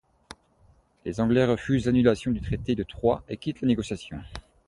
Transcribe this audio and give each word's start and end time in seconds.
Les 1.05 1.19
Anglais 1.19 1.45
refusent 1.45 1.85
l'annulation 1.85 2.31
du 2.31 2.41
traité 2.41 2.73
de 2.73 2.81
Troyes 2.81 3.21
et 3.29 3.37
quittent 3.37 3.61
la 3.61 3.67
négociation. 3.67 4.19